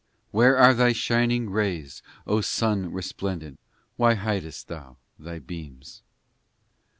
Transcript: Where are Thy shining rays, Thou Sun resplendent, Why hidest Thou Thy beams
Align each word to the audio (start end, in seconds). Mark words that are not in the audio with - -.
Where 0.31 0.57
are 0.57 0.73
Thy 0.73 0.93
shining 0.93 1.51
rays, 1.51 2.01
Thou 2.25 2.41
Sun 2.41 2.91
resplendent, 2.91 3.59
Why 3.97 4.15
hidest 4.15 4.67
Thou 4.67 4.97
Thy 5.19 5.37
beams 5.37 6.01